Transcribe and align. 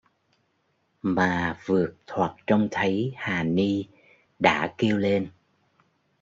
Mà 1.01 1.59
vượt 1.65 1.93
thoạt 2.07 2.35
trông 2.47 2.67
thấy 2.71 3.13
hà 3.17 3.43
ni 3.43 3.85
đã 4.39 4.73
kêu 4.77 4.97
lên 4.97 5.29